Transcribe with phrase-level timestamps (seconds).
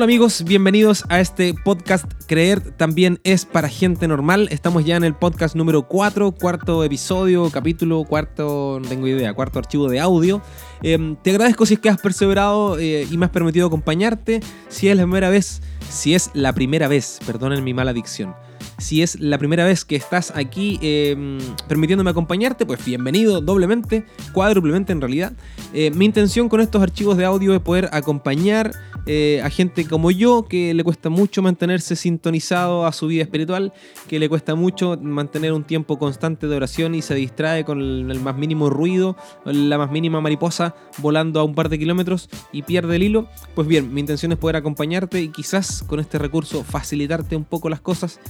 [0.00, 4.48] Hola amigos, bienvenidos a este podcast Creer también es para gente normal.
[4.50, 9.58] Estamos ya en el podcast número 4, cuarto episodio, capítulo, cuarto, no tengo idea, cuarto
[9.58, 10.40] archivo de audio.
[10.82, 14.40] Em, te agradezco si es que has perseverado eh, y me has permitido acompañarte.
[14.70, 15.60] Si es la primera vez,
[15.90, 18.34] si es la primera vez, perdonen mi mala dicción
[18.80, 24.92] si es la primera vez que estás aquí em, permitiéndome acompañarte, pues bienvenido doblemente, cuádruplemente
[24.92, 25.32] en realidad.
[25.72, 28.72] Eh, mi intención con estos archivos de audio es poder acompañar
[29.06, 33.72] eh, a gente como yo que le cuesta mucho mantenerse sintonizado a su vida espiritual,
[34.08, 38.20] que le cuesta mucho mantener un tiempo constante de oración y se distrae con el,
[38.20, 42.96] más mínimo ruido, la más mínima mariposa volando a un par de kilómetros y pierde
[42.96, 43.28] el hilo.
[43.54, 47.68] Pues bien, mi intención es poder acompañarte y quizás con este recurso facilitarte un poco
[47.68, 48.20] las cosas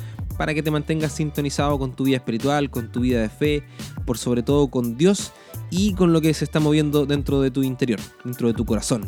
[0.40, 3.62] para que te mantengas sintonizado con tu vida espiritual, con tu vida de fe,
[4.06, 5.32] por sobre todo con Dios
[5.68, 9.06] y con lo que se está moviendo dentro de tu interior, dentro de tu corazón.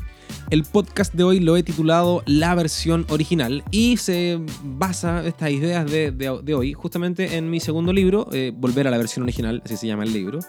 [0.51, 5.91] El podcast de hoy lo he titulado La versión original y se basa estas ideas
[5.91, 9.87] de, hoy justamente en mi segundo libro, eh, Volver a la versión original, así se
[9.87, 10.41] llama el libro,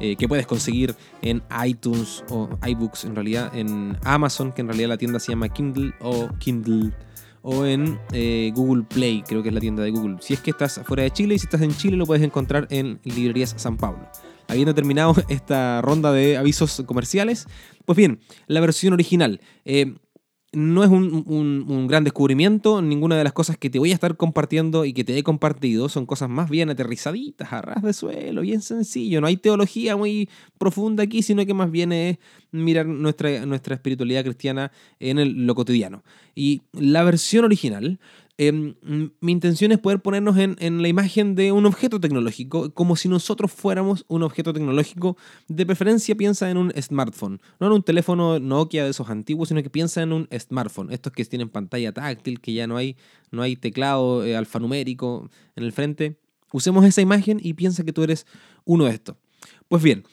[0.00, 4.88] eh, que puedes conseguir en iTunes o iBooks en realidad, en Amazon, que en realidad
[4.88, 6.92] la tienda se llama Kindle o Kindle
[7.42, 10.16] o en eh, Google Play, creo que es la tienda de Google.
[10.20, 12.66] Si es que estás fuera de Chile y si estás en Chile lo puedes encontrar
[12.70, 14.08] en Librerías San Pablo.
[14.48, 17.46] Habiendo terminado esta ronda de avisos comerciales,
[17.84, 19.40] pues bien, la versión original.
[19.64, 19.94] Eh,
[20.52, 24.84] no es un, gran descubrimiento, ninguna de las cosas que te voy a estar compartiendo
[24.84, 28.60] y que te he compartido son cosas más bien aterrizaditas, a ras de suelo, bien
[28.60, 29.20] sencillo.
[29.20, 30.28] No hay teología muy
[30.58, 32.18] profunda aquí, sino que más bien es
[32.50, 36.02] mirar nuestra, nuestra espiritualidad cristiana en lo cotidiano.
[36.34, 38.00] Y la versión original
[38.42, 38.74] Em,
[39.20, 43.52] mi intención es poder ponernos en, la imagen de un objeto tecnológico, como si nosotros
[43.52, 45.18] fuéramos un objeto tecnológico.
[45.48, 49.62] De preferencia piensa en un smartphone, no en un teléfono Nokia de esos antiguos, sino
[49.62, 52.96] que piensa en un smartphone, estos que tienen pantalla táctil, que ya no hay,
[53.30, 56.16] no hay teclado eh, alfanumérico en el frente.
[56.50, 58.26] Usemos esa imagen y piensa que tú eres
[58.64, 59.16] uno de estos.
[59.68, 60.04] Pues bien,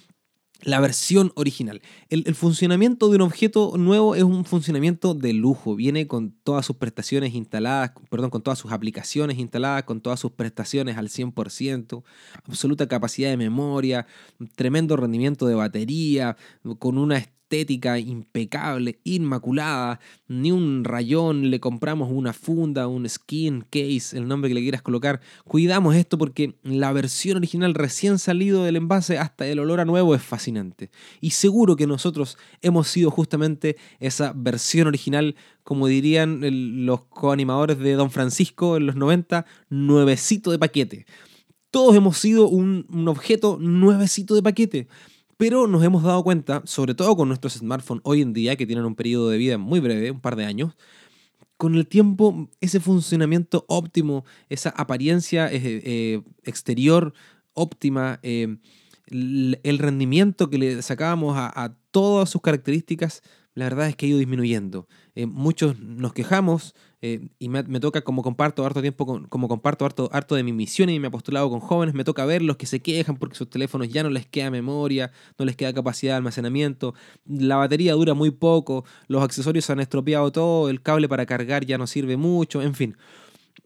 [0.63, 1.81] la versión original.
[2.09, 5.75] El, funcionamiento de un objeto nuevo es un funcionamiento de lujo.
[5.75, 10.31] Viene con todas sus prestaciones instaladas, perdón, con todas sus aplicaciones instaladas, con todas sus
[10.31, 12.03] prestaciones al 100%,
[12.45, 14.07] absoluta capacidad de memoria,
[14.55, 16.37] tremendo rendimiento de batería,
[16.79, 24.17] con una estética impecable, inmaculada, ni un rayón, le compramos una funda, un skin case,
[24.17, 25.21] el nombre que le quieras colocar.
[25.45, 30.13] Cuidamos esto porque la versión original recién salido del envase hasta el olor a nuevo
[30.13, 30.89] es fascinante.
[31.21, 36.41] Y seguro que nosotros hemos sido justamente esa versión original, como dirían
[36.85, 41.05] los coanimadores de Don Francisco en los 90, nuevecito de paquete.
[41.71, 44.87] Todos hemos sido un, un objeto nuevecito de paquete.
[45.37, 48.85] Pero nos hemos dado cuenta, sobre todo con nuestros smartphones hoy en día, que tienen
[48.85, 50.75] un periodo de vida muy breve, un par de años,
[51.57, 57.13] con el tiempo ese funcionamiento óptimo, esa apariencia eh, eh, exterior
[57.53, 58.57] óptima, eh,
[59.07, 63.23] el rendimiento que le sacábamos a, todas sus características,
[63.55, 64.87] la verdad es que ha ido disminuyendo.
[65.25, 70.33] Muchos nos quejamos eh, y me, toca, como comparto harto tiempo, como comparto harto, harto
[70.33, 73.17] de mi misión y mi apostolado con jóvenes, me toca ver los que se quejan
[73.17, 76.95] porque sus teléfonos ya no les queda memoria, no les queda capacidad de almacenamiento,
[77.25, 81.65] la batería dura muy poco, los accesorios se han estropeado todo, el cable para cargar
[81.65, 82.97] ya no sirve mucho, en fin.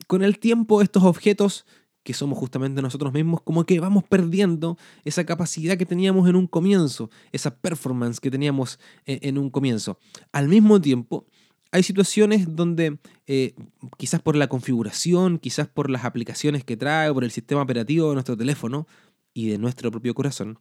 [0.08, 1.66] Con el tiempo estos objetos
[2.04, 6.48] que somos justamente nosotros mismos, como que vamos perdiendo esa capacidad que teníamos en un
[6.48, 10.00] comienzo, esa performance que teníamos en, en un comienzo.
[10.32, 11.28] Al mismo tiempo,
[11.72, 13.56] hay situaciones donde eh,
[13.98, 18.16] quizás por la configuración, quizás por las aplicaciones que trae, por el sistema operativo de
[18.16, 18.88] nuestro teléfono
[19.34, 20.59] y de nuestro propio corazón,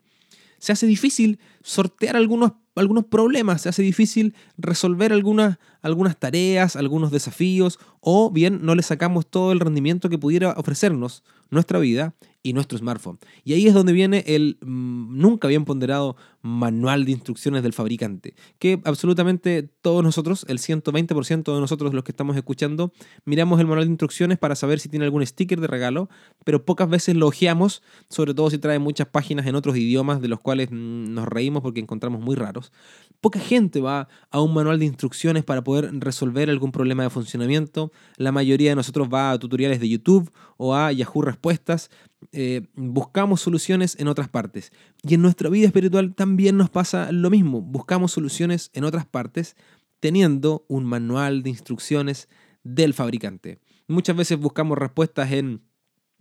[0.59, 7.11] se hace difícil sortear algunos, algunos problemas, se hace difícil resolver algunas, algunas tareas, algunos
[7.11, 12.53] desafíos, o bien no le sacamos todo el rendimiento que pudiera ofrecernos nuestra vida y
[12.53, 13.19] nuestro smartphone.
[13.45, 18.35] Y ahí es donde viene el mm, nunca bien ponderado manual de instrucciones del fabricante,
[18.59, 22.93] que absolutamente todos nosotros, el 120% de nosotros los que estamos escuchando,
[23.27, 26.09] miramos el manual de instrucciones para saber si tiene algún sticker de regalo,
[26.45, 30.29] pero pocas veces lo ojeamos, sobre todo si trae muchas páginas en otros idiomas de
[30.29, 32.73] los cuales mm, nos reímos porque encontramos muy raros.
[33.21, 37.93] Poca gente va a un manual de instrucciones para poder resolver algún problema de funcionamiento.
[38.17, 41.91] La mayoría de nosotros va a tutoriales de YouTube o a Yahoo Respuestas
[42.33, 44.73] eh, buscamos soluciones en otras partes.
[45.03, 47.63] Y en nuestra vida espiritual también nos pasa lo mismo.
[47.63, 49.57] Buscamos soluciones en otras partes
[50.01, 52.29] teniendo un manual de instrucciones
[52.63, 53.59] del fabricante.
[53.89, 55.63] Muchas veces buscamos respuestas en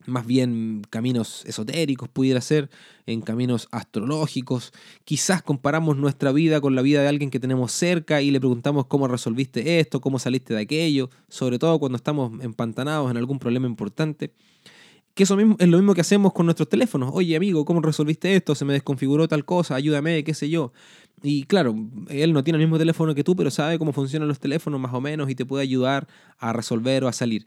[0.06, 2.70] más bien caminos esotéricos pudiera ser,
[3.06, 4.72] en caminos astrológicos.
[5.04, 8.86] Quizás comparamos nuestra vida con la vida de alguien que tenemos cerca y le preguntamos
[8.86, 13.68] cómo resolviste esto, cómo saliste de aquello, sobre todo cuando estamos empantanados en algún problema
[13.68, 14.34] importante.
[15.20, 17.10] Que eso mismo, es lo mismo que hacemos con nuestros teléfonos.
[17.12, 18.56] Oye, amigo, ¿cómo resolviste esto?
[18.56, 20.72] Se me desconfiguró tal cosa, ayúdame, qué sé yo.
[21.22, 21.76] Y claro,
[22.08, 24.94] él no tiene el mismo teléfono que tú, pero sabe cómo funcionan los teléfonos más
[24.94, 26.08] o menos y te puede ayudar
[26.38, 27.46] a resolver o a salir.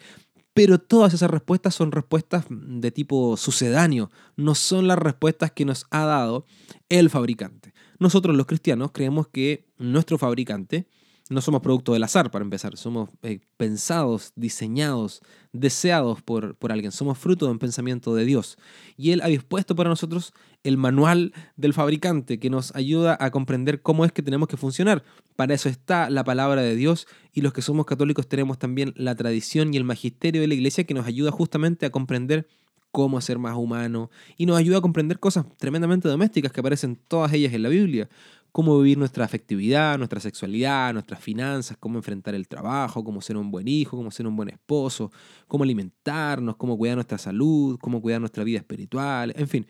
[0.52, 5.86] Pero todas esas respuestas son respuestas de tipo sucedáneo, no son las respuestas que nos
[5.88, 6.44] ha dado
[6.90, 7.72] el fabricante.
[7.98, 10.88] Nosotros los cristianos creemos que nuestro fabricante
[11.32, 15.20] no somos producto del azar, para empezar, somos eh, pensados, diseñados,
[15.52, 18.58] deseados por, por alguien, somos fruto de un pensamiento de Dios.
[18.96, 20.32] Y Él ha dispuesto para nosotros
[20.62, 25.02] el manual del fabricante que nos ayuda a comprender cómo es que tenemos que funcionar.
[25.36, 29.14] Para eso está la palabra de Dios y los que somos católicos tenemos también la
[29.14, 32.46] tradición y el magisterio de la iglesia que nos ayuda justamente a comprender
[32.92, 37.32] cómo ser más humano y nos ayuda a comprender cosas tremendamente domésticas que aparecen todas
[37.32, 38.08] ellas en la Biblia,
[38.52, 43.50] cómo vivir nuestra afectividad, nuestra sexualidad, nuestras finanzas, cómo enfrentar el trabajo, cómo ser un
[43.50, 45.10] buen hijo, cómo ser un buen esposo,
[45.48, 49.66] cómo alimentarnos, cómo cuidar nuestra salud, cómo cuidar nuestra vida espiritual, en fin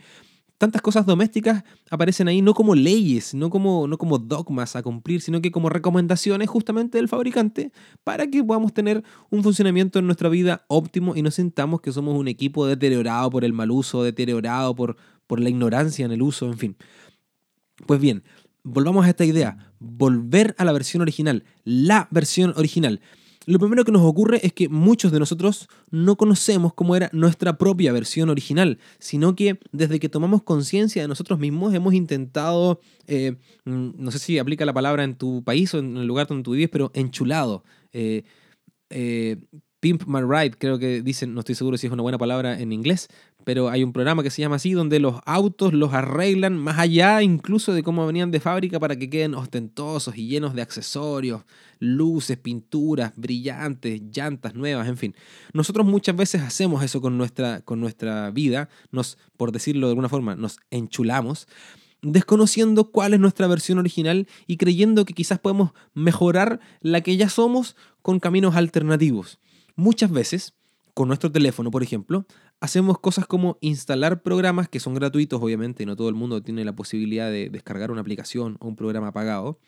[0.63, 5.21] tantas cosas domésticas aparecen ahí no como leyes, no como, no como dogmas a cumplir,
[5.21, 7.73] sino que como recomendaciones justamente del fabricante
[8.05, 12.17] para que podamos tener un funcionamiento en nuestra vida óptimo y no sintamos que somos
[12.17, 14.97] un equipo deteriorado por el mal uso, deteriorado por,
[15.27, 16.77] por la ignorancia en el uso, en fin.
[17.85, 18.23] Pues bien,
[18.63, 23.01] volvamos a esta idea, volver a la versión original, la versión original
[23.47, 27.59] lo primero que nos ocurre es que muchos de nosotros no conocemos cómo era nuestra
[27.59, 33.37] propia versión original, sino que desde que tomamos conciencia de nosotros mismos hemos intentado, eh,
[33.65, 36.45] mm, no sé si aplica la palabra en tu país o en el lugar donde
[36.45, 37.65] tú vives, pero enchulado.
[37.93, 38.23] Eh,
[38.91, 39.39] eh,
[39.83, 42.71] Pimp My Ride, creo que dicen, no estoy seguro si es una buena palabra en
[42.71, 43.09] inglés,
[43.43, 47.21] pero hay un programa que se llama así, donde los autos los arreglan más allá
[47.21, 51.43] incluso de cómo venían de fábrica para que queden ostentosos y llenos de accesorios,
[51.81, 55.17] luces, pinturas, brillantes, llantas nuevas, en fin.
[55.53, 60.09] Nosotros muchas veces hacemos eso con nuestra, con nuestra vida, nos, por decirlo de alguna
[60.09, 61.49] forma, nos enchulamos
[62.03, 67.29] desconociendo cuál es nuestra versión original y creyendo que quizás podemos mejorar la que ya
[67.29, 69.41] somos con caminos alternativos.
[69.83, 70.55] Muchas veces,
[70.95, 72.25] con nuestro teléfono, por ejemplo,
[72.61, 76.73] hacemos cosas como instalar programas que son gratuitos, obviamente, no todo el mundo tiene la
[76.73, 79.59] posibilidad de descargar una aplicación o un programa pagado,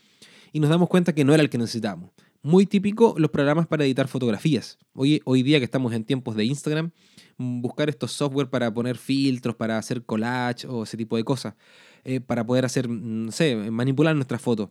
[0.53, 2.13] y nos damos cuenta que no era el que necesitamos.
[2.43, 4.79] Muy típico los programas para editar fotografías.
[4.93, 6.93] Hoy, día que estamos en tiempos de Instagram,
[7.37, 11.55] buscar estos software para poner filtros, para hacer collage o ese tipo de cosas,
[12.05, 14.71] eh, para poder hacer, no sé, manipular nuestras fotos.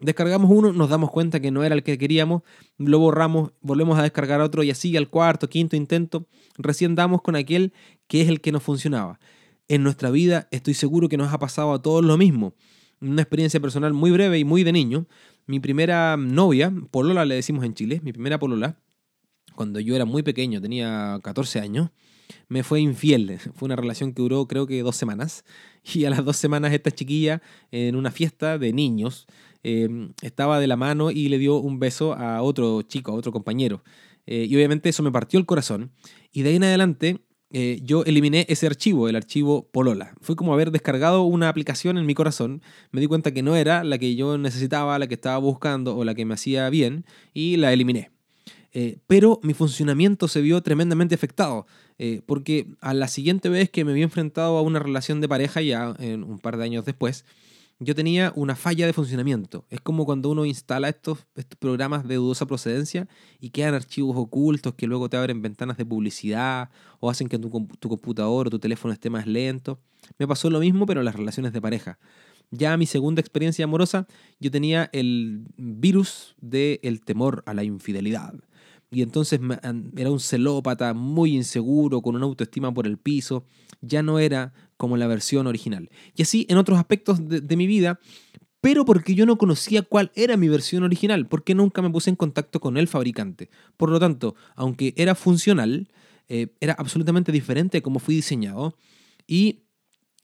[0.00, 2.42] Descargamos uno, nos damos cuenta que no era el que queríamos,
[2.78, 6.26] lo borramos, volvemos a descargar otro y así al cuarto, quinto intento,
[6.56, 7.74] recién damos con aquel
[8.06, 9.20] que es el que nos funcionaba.
[9.68, 12.54] En nuestra vida estoy seguro que nos ha pasado a todos lo mismo.
[13.00, 15.06] Una experiencia personal muy breve y muy de niño.
[15.46, 18.78] Mi primera novia, Polola le decimos en Chile, mi primera Polola,
[19.54, 21.90] cuando yo era muy pequeño, tenía 14 años,
[22.48, 23.38] me fue infiel.
[23.54, 25.44] Fue una relación que duró creo que dos semanas.
[25.82, 29.26] Y a las dos semanas esta chiquilla, en una fiesta de niños,
[29.62, 33.32] Em, estaba de la mano y le dio un beso a otro chico, a otro
[33.32, 33.82] compañero.
[34.26, 35.90] Eh, y obviamente eso me partió el corazón.
[36.32, 37.20] Y de ahí en adelante
[37.50, 40.14] eh, yo eliminé ese archivo, el archivo Polola.
[40.20, 42.62] Fue como haber descargado una aplicación en mi corazón.
[42.90, 46.04] Me di cuenta que no era la que yo necesitaba, la que estaba buscando o
[46.04, 48.10] la que me hacía bien y la eliminé.
[48.72, 51.66] Eh, pero mi funcionamiento se vio tremendamente afectado,
[52.24, 55.94] porque a la siguiente vez que me vi enfrentado a una relación de pareja, ya
[55.98, 57.26] un par de años después,
[57.80, 59.64] yo tenía una falla de funcionamiento.
[59.70, 61.26] Es como cuando uno instala estos,
[61.58, 63.08] programas de dudosa procedencia
[63.40, 66.68] y quedan archivos ocultos que luego te abren ventanas de publicidad
[67.00, 69.80] o hacen que tu, tu computador o tu teléfono esté más lento.
[70.18, 71.98] Me pasó lo mismo, pero en las relaciones de pareja.
[72.50, 74.06] Ya mi segunda experiencia amorosa,
[74.40, 78.34] yo tenía el virus del temor a la infidelidad.
[78.90, 79.40] Y entonces
[79.96, 83.44] era un celópata muy inseguro, con una autoestima por el piso.
[83.80, 85.90] Ya no era como la versión original.
[86.16, 88.00] Y así en otros aspectos de, mi vida,
[88.60, 92.16] pero porque yo no conocía cuál era mi versión original, porque nunca me puse en
[92.16, 93.48] contacto con el fabricante.
[93.76, 95.88] Por lo tanto, aunque era funcional,
[96.28, 98.76] eh, era absolutamente diferente de cómo fui diseñado
[99.26, 99.64] y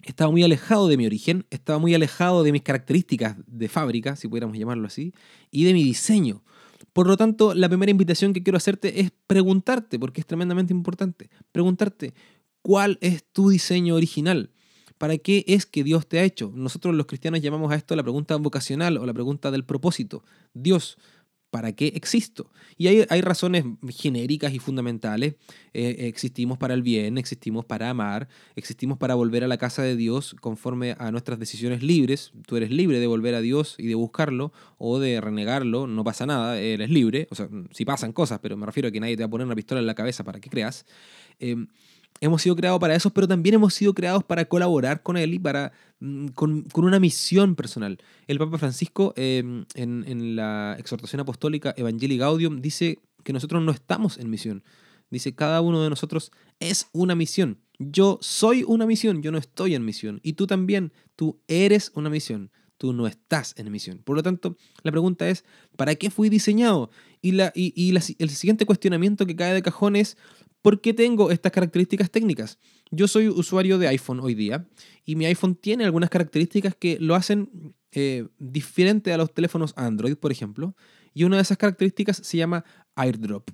[0.03, 4.29] estaba muy alejado de mi origen, estaba muy alejado de mis características de fábrica, si
[4.29, 5.13] pudiéramos llamarlo así,
[5.51, 6.43] y de mi diseño.
[6.97, 11.29] Por lo tanto, la primera invitación que quiero hacerte es preguntarte, porque es tremendamente importante,
[11.53, 12.15] preguntarte,
[12.67, 14.51] ¿Cuál es tu diseño original?
[14.99, 16.51] ¿Para qué es que Dios te ha hecho?
[16.53, 20.25] Nosotros los cristianos llamamos a esto la pregunta vocacional o la pregunta del propósito.
[20.53, 20.99] Dios,
[21.57, 22.51] ¿para qué existo?
[22.77, 25.37] Y hay, hay razones genéricas y fundamentales.
[25.73, 29.97] Eh, existimos para el bien, existimos para amar, existimos para volver a la casa de
[29.97, 32.33] Dios conforme a nuestras decisiones libres.
[32.47, 36.27] Tú eres libre de volver a Dios y de buscarlo o de renegarlo, no pasa
[36.27, 37.27] nada, eres libre.
[37.31, 39.47] O sea, sí pasan cosas, pero me refiero a que nadie te va a poner
[39.47, 40.85] una pistola en la cabeza para que creas.
[41.39, 41.69] Em,
[42.21, 45.39] hemos sido creados para eso, pero también hemos sido creados para colaborar con Él y
[45.39, 47.99] para, mm, con, una misión personal.
[48.27, 54.19] El Papa Francisco, em, en, la exhortación apostólica Evangelii Gaudium, dice que nosotros no estamos
[54.19, 54.65] en misión.
[55.11, 57.59] Dice, cada uno de nosotros es una misión.
[57.79, 60.21] Yo soy una misión, yo no estoy en misión.
[60.23, 63.99] Y tú también, tú eres una misión, tú no estás en misión.
[64.05, 65.45] Por lo tanto, la pregunta es,
[65.77, 66.91] ¿para qué fui diseñado?
[67.23, 70.17] Y, la, y, el siguiente cuestionamiento que cae de cajón es,
[70.63, 72.59] ¿Por qué tengo estas características técnicas?
[72.91, 74.67] Yo soy usuario de iPhone hoy día
[75.05, 80.17] y mi iPhone tiene algunas características que lo hacen eh, diferente a los teléfonos Android,
[80.17, 80.75] por ejemplo.
[81.15, 83.49] Y una de esas características se llama AirDrop,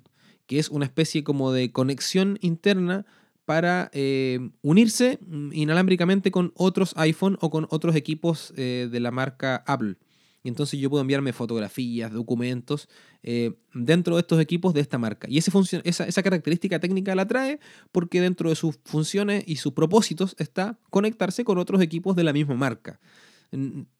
[0.47, 3.05] que es una especie como de conexión interna
[3.45, 5.19] para eh, unirse
[5.51, 9.97] inalámbricamente con otros iPhone o con otros equipos eh, de la marca Apple
[10.43, 12.89] y entonces yo puedo enviarme fotografías, documentos
[13.23, 15.27] eh, dentro de estos equipos de esta marca.
[15.29, 15.51] Y ese
[15.83, 17.59] esa, esa característica técnica la trae
[17.91, 22.33] porque dentro de sus funciones y sus propósitos está conectarse con otros equipos de la
[22.33, 22.99] misma marca.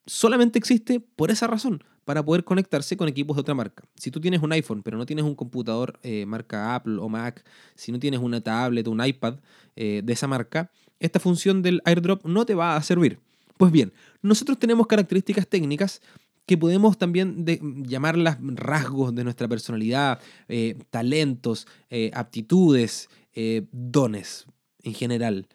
[0.06, 3.84] Solamente existe por esa razón, para poder conectarse con equipos de otra marca.
[3.96, 7.46] Si tú tienes un iPhone, pero no tienes un computador eh, marca Apple o Mac,
[7.76, 9.36] si no tienes una tablet o un iPad
[9.76, 13.20] eh, de esa marca, esta función del airdrop no te va a servir.
[13.58, 16.02] Pues bien, nosotros tenemos características técnicas
[16.46, 17.46] que podemos también
[17.86, 24.46] llamarlas rasgos de nuestra personalidad, eh, talentos, eh, aptitudes, eh, dones
[24.84, 25.48] en general.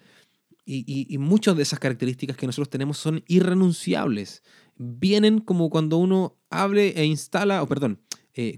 [0.71, 4.43] Y, muchas de esas características que nosotros tenemos son irrenunciables.
[4.77, 8.03] Vienen como cuando uno abre e instala, o perdón,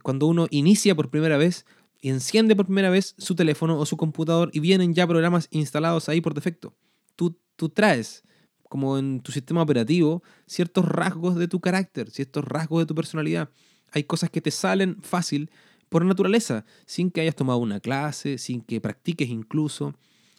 [0.02, 1.66] cuando uno inicia por primera vez
[2.00, 6.08] y enciende por primera vez su teléfono o su computador y vienen ya programas instalados
[6.08, 6.74] ahí por defecto.
[7.14, 8.24] Tú, tú traes
[8.70, 13.50] como en tu sistema operativo, ciertos rasgos de tu carácter, ciertos rasgos de tu personalidad.
[13.90, 15.50] Hay cosas que te salen fácil
[15.88, 19.92] por naturaleza, sin que hayas tomado una clase, sin que practiques incluso.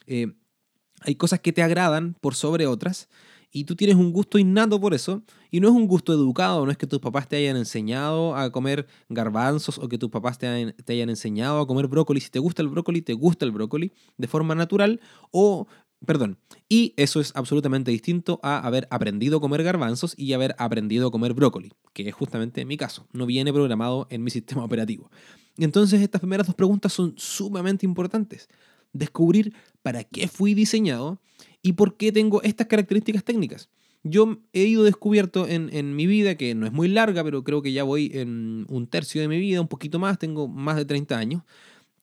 [0.06, 0.32] Eh,
[1.02, 3.10] hay cosas que te agradan por sobre otras
[3.54, 6.72] y tú tienes un gusto innato por eso, y no es un gusto educado, no
[6.72, 10.46] es que tus papás te hayan enseñado a comer garbanzos o que tus papás te
[10.46, 12.20] hayan, te hayan enseñado a comer brócoli.
[12.20, 15.66] Si te gusta el brócoli, te gusta el brócoli de forma natural, o
[16.04, 16.38] Perdón.
[16.68, 21.10] Y eso es absolutamente distinto a haber aprendido a comer garbanzos y haber aprendido a
[21.10, 23.06] comer brócoli, que es justamente mi caso.
[23.12, 25.10] No viene programado en mi sistema operativo.
[25.58, 28.48] Entonces estas primeras dos preguntas son sumamente importantes.
[28.92, 31.20] Descubrir para qué fui diseñado
[31.62, 33.68] y por qué tengo estas características técnicas.
[34.04, 37.62] Yo he ido descubierto en, en, mi vida, que no es muy larga, pero creo
[37.62, 40.84] que ya voy en un tercio de mi vida, un poquito más, tengo más de
[40.84, 41.42] 30 años,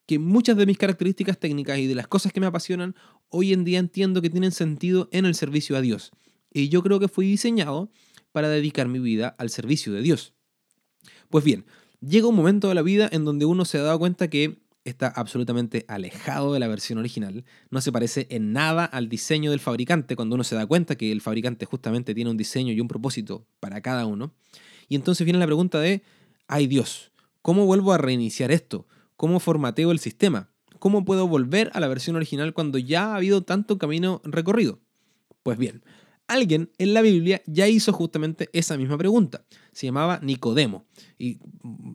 [0.09, 2.95] que muchas de mis características técnicas y de las cosas que me apasionan,
[3.29, 6.11] hoy en día entiendo que tienen sentido en el servicio a Dios.
[6.51, 7.91] Y yo creo que fui diseñado
[8.31, 10.33] para dedicar mi vida al servicio de Dios.
[11.29, 11.65] Pues bien,
[12.01, 15.07] llega un momento de la vida en donde uno se ha dado cuenta que está
[15.07, 20.15] absolutamente alejado de la versión original, no se parece en nada al diseño del fabricante,
[20.15, 23.45] cuando uno se da cuenta que el fabricante justamente tiene un diseño y un propósito
[23.59, 24.33] para cada uno.
[24.87, 26.01] Y entonces viene la pregunta de,
[26.47, 28.87] ay Dios, ¿cómo vuelvo a reiniciar esto?
[29.15, 30.48] ¿Cómo formateo el sistema?
[30.79, 34.79] ¿Cómo puedo volver a la versión original cuando ya ha habido tanto camino recorrido?
[35.43, 35.83] Pues bien,
[36.27, 39.45] alguien en la Biblia ya hizo justamente esa misma pregunta.
[39.71, 40.85] Se llamaba Nicodemo.
[41.17, 41.39] Y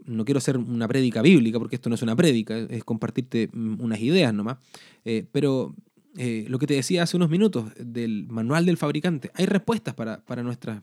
[0.07, 3.81] no quiero hacer una prédica bíblica, porque esto no es una prédica, es compartirte mm,
[3.81, 4.59] unas ideas nomás.
[5.05, 5.75] Eh, pero
[6.17, 10.25] eh, lo que te decía hace unos minutos del manual del fabricante, hay respuestas para,
[10.25, 10.81] para, nuestras,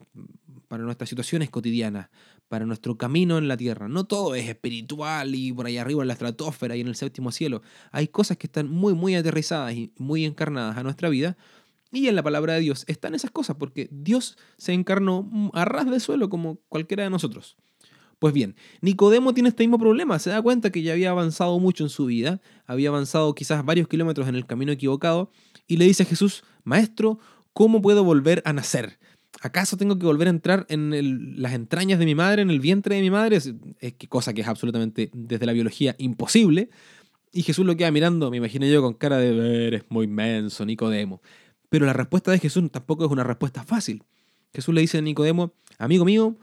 [0.71, 2.07] para nuestras situaciones cotidianas,
[2.47, 3.89] para nuestro camino en la tierra.
[3.89, 7.33] No todo es espiritual y por ahí arriba en la estratosfera y en el séptimo
[7.33, 7.61] cielo.
[7.91, 11.35] Hay cosas que están muy, muy aterrizadas y muy encarnadas a nuestra vida.
[11.91, 15.91] Y en la palabra de Dios están esas cosas, porque Dios se encarnó a ras
[15.91, 17.57] de suelo como cualquiera de nosotros.
[18.17, 21.83] Pues bien, Nicodemo tiene este mismo problema, se da cuenta que ya había avanzado mucho
[21.83, 25.33] en su vida, había avanzado quizás varios kilómetros en el camino equivocado,
[25.67, 27.19] y le dice a Jesús, Maestro,
[27.51, 29.00] ¿cómo puedo volver a nacer?
[29.43, 32.95] ¿Acaso tengo que volver a entrar en las entrañas de mi madre, en el vientre
[32.95, 33.37] de mi madre?
[33.37, 33.53] Es,
[34.07, 36.69] cosa que es absolutamente desde la biología imposible.
[37.31, 41.23] Y Jesús lo queda mirando, me imagino yo, con cara de, eres muy menso, Nicodemo.
[41.69, 44.03] Pero la respuesta de Jesús tampoco es una respuesta fácil.
[44.53, 46.37] Jesús le dice a Nicodemo, amigo mío,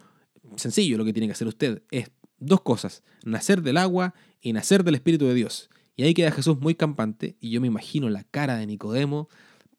[0.56, 1.82] sencillo lo que tiene que hacer usted.
[1.92, 5.70] Es dos cosas, nacer del agua y nacer del Espíritu de Dios.
[5.94, 9.28] Y ahí queda Jesús muy campante y yo me imagino la cara de Nicodemo,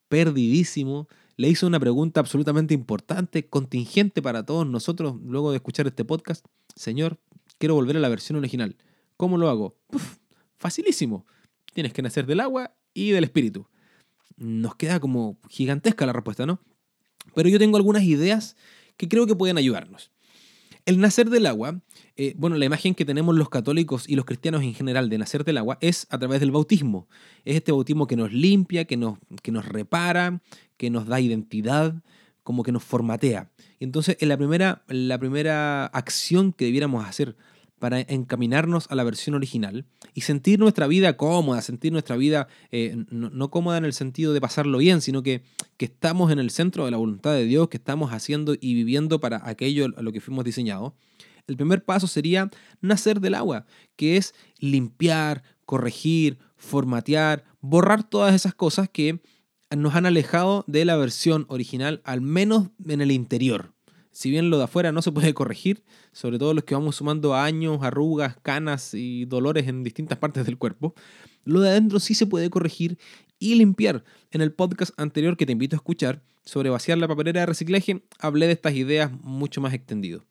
[0.08, 6.04] perdidísimo, le hizo una pregunta absolutamente importante, contingente para todos nosotros luego de escuchar este
[6.04, 6.46] podcast.
[6.76, 7.18] Señor,
[7.58, 8.76] quiero volver a la versión original.
[9.16, 9.78] ¿Cómo lo hago?
[10.58, 11.26] facilísimo.
[11.74, 13.68] Tienes que nacer del agua y del espíritu.
[14.36, 16.60] Nos queda como gigantesca la respuesta, ¿no?
[17.34, 18.58] Pero yo tengo algunas ideas
[18.98, 20.12] que creo que pueden ayudarnos.
[20.86, 21.80] El nacer del agua,
[22.18, 25.46] eh, bueno, la imagen que tenemos los católicos y los cristianos en general de nacer
[25.46, 27.08] del agua es a través del bautismo.
[27.46, 30.42] Es este bautismo que nos limpia, que nos, que nos repara,
[30.80, 31.94] que nos da identidad,
[32.42, 33.52] como que nos formatea.
[33.82, 37.36] Entonces, en la primera, la primera acción que debiéramos hacer
[37.80, 42.96] para encaminarnos a la versión original y sentir nuestra vida cómoda, sentir nuestra vida eh,
[43.10, 45.44] no, cómoda en el sentido de pasarlo bien, sino que,
[45.76, 49.20] que estamos en el centro de la voluntad de Dios, que estamos haciendo y viviendo
[49.20, 50.94] para aquello a lo que fuimos diseñados.
[51.46, 53.66] El primer paso sería nacer del agua,
[53.98, 59.20] que es limpiar, corregir, formatear, borrar todas esas cosas que
[59.76, 63.74] nos han alejado de la versión original, al menos en el interior
[64.20, 67.36] si bien lo de afuera no se puede corregir, sobre todo los que vamos sumando
[67.36, 70.94] años, arrugas, canas y dolores en distintas partes del cuerpo,
[71.46, 72.98] lo de adentro sí se puede corregir
[73.40, 74.04] y limpiar.
[74.32, 78.04] En el podcast anterior que te invito a escuchar sobre vaciar la papelera de reciclaje,
[78.20, 80.26] hablé de estas ideas mucho más extendido.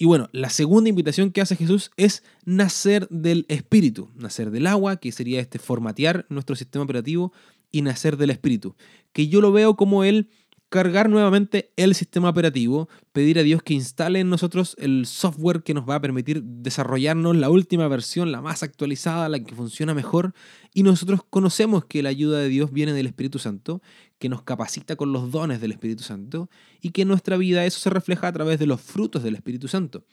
[0.00, 4.98] Y bueno, la segunda invitación que hace Jesús es nacer del Espíritu, nacer del agua,
[4.98, 7.32] que sería este formatear nuestro sistema operativo,
[7.70, 8.74] y nacer del Espíritu,
[9.12, 10.28] que yo lo veo como el
[10.68, 15.72] cargar nuevamente el sistema operativo, pedir a Dios que instale en nosotros el software que
[15.72, 20.34] nos va a permitir desarrollarnos la última versión, la más actualizada, la que funciona mejor,
[20.74, 23.80] y nosotros conocemos que la ayuda de Dios viene del Espíritu Santo,
[24.18, 26.50] que nos capacita con los dones del Espíritu Santo,
[26.82, 29.68] y que en nuestra vida eso se refleja a través de los frutos del Espíritu
[29.68, 30.04] Santo.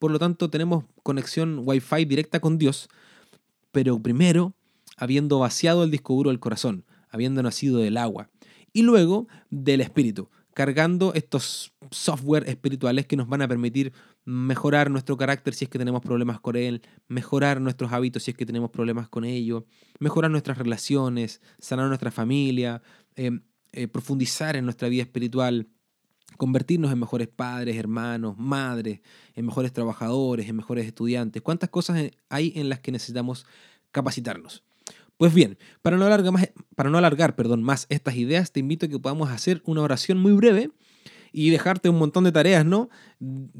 [0.00, 2.88] Por lo tanto, tenemos conexión Wi-Fi directa con Dios,
[3.70, 4.54] pero primero,
[4.96, 8.30] habiendo vaciado el disco duro del corazón, habiendo nacido del agua
[8.72, 13.92] y luego del espíritu, cargando estos software espirituales que nos van a permitir
[14.24, 18.36] mejorar nuestro carácter si es que tenemos problemas con él, mejorar nuestros hábitos si es
[18.36, 19.66] que tenemos problemas con ello,
[19.98, 22.82] mejorar nuestras relaciones, sanar nuestra familia,
[23.16, 25.68] em, eh, profundizar en nuestra vida espiritual,
[26.36, 29.00] convertirnos en mejores padres, hermanos, madres,
[29.34, 31.42] en mejores trabajadores, en mejores estudiantes.
[31.42, 33.46] ¿Cuántas cosas hay en las que necesitamos
[33.90, 34.64] capacitarnos?
[35.20, 39.60] Pues bien, para no alargar, más, más estas ideas, te invito a que podamos hacer
[39.66, 40.70] una oración muy breve
[41.30, 42.88] y dejarte un montón de tareas, ¿no?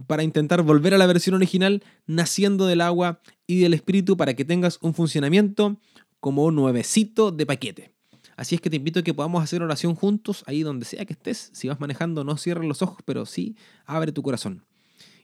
[0.06, 4.46] Para intentar volver a la versión original, naciendo del agua y del espíritu, para que
[4.46, 5.78] tengas un funcionamiento
[6.18, 7.92] como un nuevecito de paquete.
[8.36, 11.12] Así es que te invito a que podamos hacer oración juntos, ahí donde sea que
[11.12, 11.50] estés.
[11.52, 14.64] Si vas manejando, no cierres los ojos, pero sí abre tu corazón.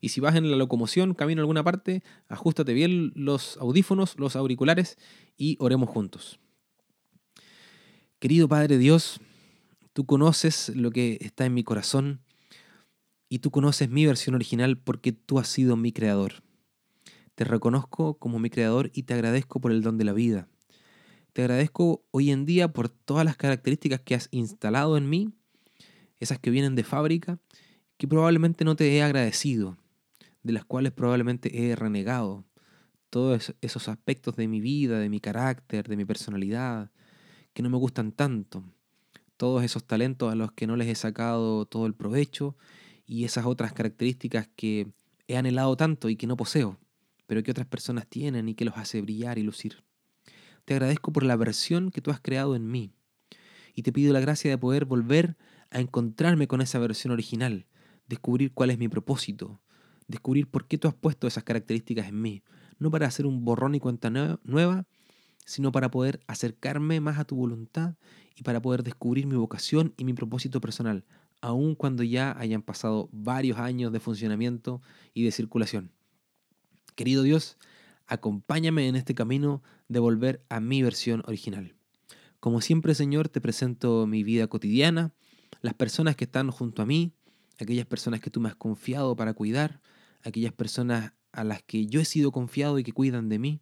[0.01, 4.37] Y si vas en la locomoción, camino a alguna parte, ajustate bien los audífonos, los
[4.37, 4.99] auriculares
[5.37, 6.39] y oremos juntos.
[8.19, 9.21] Querido Padre Dios,
[9.93, 12.21] tú conoces lo que está en mi corazón
[13.29, 16.43] y tú conoces mi versión original porque tú has sido mi creador.
[17.35, 20.49] Te reconozco como mi creador y te agradezco por el don de la vida.
[21.35, 25.35] Te agradezco hoy en día por todas las características que has instalado en mí,
[26.19, 27.39] esas que vienen de fábrica,
[27.99, 29.77] que probablemente no te he agradecido,
[30.47, 32.45] de las cuales probablemente he renegado,
[33.11, 36.93] todos esos aspectos de mi vida, de mi carácter, de mi personalidad,
[37.53, 38.63] que no me gustan tanto,
[39.37, 42.57] todos esos talentos a los que no les he sacado todo el provecho
[43.07, 44.93] y esas otras características que
[45.27, 46.79] he anhelado tanto y que no poseo,
[47.27, 49.83] pero que otras personas tienen y que los hace brillar y lucir.
[50.65, 52.93] Te agradezco por la versión que tú has creado en mí
[53.75, 55.37] y te pido la gracia de poder volver
[55.71, 57.67] a encontrarme con esa versión original,
[58.07, 59.61] descubrir cuál es mi propósito,
[60.09, 62.43] descubrir por qué tú has puesto esas características en mí,
[62.79, 64.87] no para hacer un borrón y cuenta nueva,
[65.45, 67.95] sino para poder acercarme más a tu voluntad
[68.35, 71.05] y para poder descubrir mi vocación y mi propósito personal,
[71.41, 74.83] aun cuando ya hayan pasado varios años de funcionamiento
[75.15, 75.93] y de circulación.
[76.95, 77.59] Querido Dios,
[78.07, 81.75] acompáñame en este camino de volver a mi versión original.
[82.41, 85.13] Como siempre, Señor, te presento mi vida cotidiana,
[85.63, 87.13] las personas que están junto a mí,
[87.59, 89.81] aquellas personas que tú me has confiado para cuidar,
[90.27, 93.61] aquellas personas a las que yo he sido confiado y que cuidan de mí.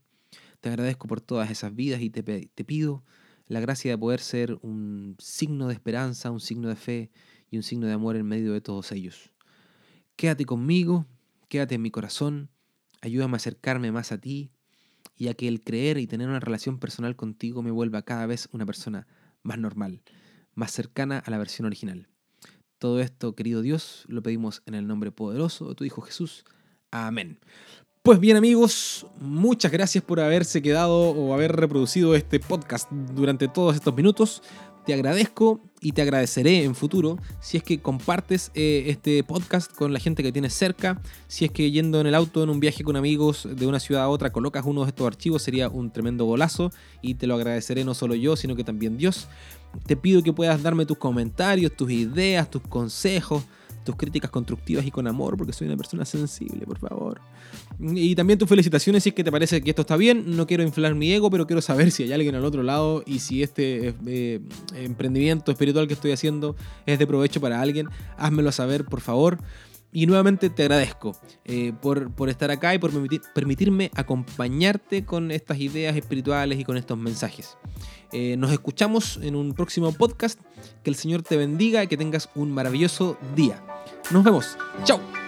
[0.61, 2.22] Te agradezco por todas esas vidas y te,
[2.64, 3.05] pido
[3.46, 7.11] la gracia de poder ser un signo de esperanza, un signo de fe
[7.50, 9.33] y un signo de amor en medio de todos ellos.
[10.16, 11.07] Quédate conmigo,
[11.48, 12.48] quédate en mi corazón,
[13.03, 14.50] ayúdame a acercarme más a ti
[15.16, 18.48] y a que el creer y tener una relación personal contigo me vuelva cada vez
[18.53, 19.07] una persona
[19.42, 20.03] más normal,
[20.55, 22.09] más cercana a la versión original.
[22.85, 26.44] Todo esto, querido Dios, lo pedimos en el nombre poderoso de tu Hijo Jesús.
[26.90, 27.38] Amén.
[28.03, 33.75] Pues bien amigos, muchas gracias por haberse quedado o haber reproducido este podcast durante todos
[33.75, 34.42] estos minutos.
[34.85, 39.94] te agradezco y te agradeceré en futuro si es que compartes eh, este podcast con
[39.94, 42.85] la gente que tienes cerca, si es que yendo en el auto en un viaje
[42.85, 46.27] con amigos de una ciudad a otra colocas uno de estos archivos, sería un tremendo
[46.27, 46.70] golazo
[47.01, 49.27] y te lo agradeceré no solo yo, sino que también Dios.
[49.87, 53.44] Te pido que puedas darme tus comentarios, tus ideas, tus consejos
[53.84, 57.20] tus críticas constructivas y con amor, porque soy una persona sensible, por favor.
[57.78, 60.37] Y también tus felicitaciones si es que te parece que esto está bien.
[60.37, 63.20] No quiero inflar mi ego, pero quiero saber si hay alguien al otro lado y
[63.20, 64.40] si este eh,
[64.74, 66.56] emprendimiento espiritual que estoy haciendo
[66.87, 67.88] es de provecho para alguien.
[68.16, 69.38] Házmelo saber, por favor.
[69.94, 72.90] Y nuevamente te agradezco eh, por, por, estar acá y por
[73.33, 77.57] permitirme acompañarte con estas ideas espirituales y con estos mensajes.
[78.11, 80.40] Eh, nos escuchamos en un próximo podcast.
[80.83, 83.62] Que el Señor te bendiga y que tengas un maravilloso día.
[84.11, 84.59] Nos vemos.
[84.83, 85.23] Chao.